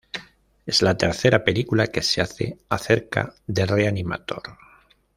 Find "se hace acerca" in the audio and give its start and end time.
2.01-3.35